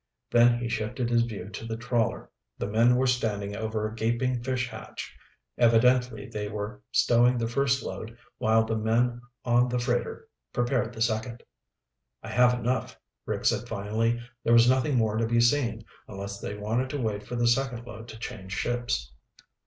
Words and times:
Then 0.31 0.57
he 0.57 0.67
shifted 0.67 1.11
his 1.11 1.21
view 1.25 1.49
to 1.49 1.63
the 1.67 1.77
trawler. 1.77 2.31
The 2.57 2.65
men 2.65 2.95
were 2.95 3.05
standing 3.05 3.55
over 3.55 3.87
a 3.87 3.93
gaping 3.93 4.41
fish 4.41 4.67
hatch. 4.67 5.15
Evidently 5.59 6.27
they 6.27 6.47
were 6.49 6.81
stowing 6.91 7.37
the 7.37 7.47
first 7.47 7.83
load 7.83 8.17
while 8.39 8.63
the 8.65 8.75
men 8.75 9.21
on 9.45 9.69
the 9.69 9.77
freighter 9.77 10.27
prepared 10.53 10.91
the 10.91 11.03
second. 11.03 11.43
"I 12.23 12.29
have 12.29 12.55
enough," 12.57 12.99
Rick 13.27 13.45
said 13.45 13.69
finally. 13.69 14.19
There 14.43 14.53
was 14.53 14.67
nothing 14.67 14.95
more 14.95 15.17
to 15.17 15.27
be 15.27 15.39
seen, 15.39 15.85
unless 16.07 16.39
they 16.39 16.57
wanted 16.57 16.89
to 16.89 16.97
wait 16.99 17.21
for 17.27 17.35
the 17.35 17.47
second 17.47 17.85
load 17.85 18.07
to 18.07 18.17
change 18.17 18.53
ships. 18.53 19.13